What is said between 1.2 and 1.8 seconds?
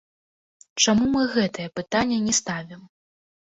гэтае